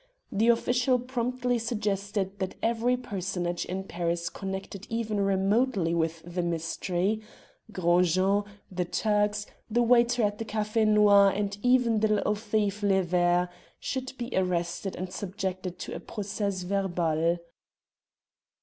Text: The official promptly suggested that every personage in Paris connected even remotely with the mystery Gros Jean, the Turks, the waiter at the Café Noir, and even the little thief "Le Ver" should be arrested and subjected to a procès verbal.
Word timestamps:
The 0.31 0.47
official 0.47 0.97
promptly 0.97 1.59
suggested 1.59 2.39
that 2.39 2.55
every 2.63 2.97
personage 2.97 3.65
in 3.65 3.83
Paris 3.83 4.31
connected 4.31 4.87
even 4.89 5.19
remotely 5.19 5.93
with 5.93 6.23
the 6.25 6.41
mystery 6.41 7.21
Gros 7.71 8.15
Jean, 8.15 8.43
the 8.71 8.83
Turks, 8.85 9.45
the 9.69 9.83
waiter 9.83 10.23
at 10.23 10.39
the 10.39 10.45
Café 10.45 10.87
Noir, 10.87 11.31
and 11.35 11.55
even 11.61 11.99
the 11.99 12.07
little 12.15 12.33
thief 12.33 12.81
"Le 12.81 13.03
Ver" 13.03 13.47
should 13.79 14.17
be 14.17 14.31
arrested 14.35 14.95
and 14.95 15.13
subjected 15.13 15.77
to 15.77 15.93
a 15.95 15.99
procès 15.99 16.63
verbal. 16.65 17.37